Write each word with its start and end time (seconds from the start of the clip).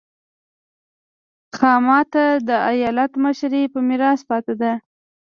خاما 1.57 1.99
ته 2.13 2.23
د 2.47 2.49
ایالت 2.71 3.11
مشري 3.23 3.63
په 3.73 3.79
میراث 3.87 4.19
پاتې 4.29 4.53
وه. 4.59 4.73